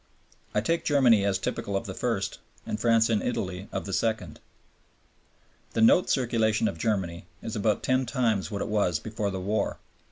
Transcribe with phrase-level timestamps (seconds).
[0.55, 4.39] I take Germany as typical of the first, and France and Italy of the second.
[5.73, 9.77] The note circulation of Germany is about ten times what it was before the war.